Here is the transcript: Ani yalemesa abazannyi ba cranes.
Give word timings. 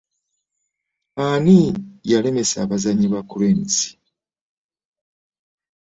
Ani 1.25 1.59
yalemesa 2.11 2.55
abazannyi 2.61 3.07
ba 3.13 3.21
cranes. 3.31 3.77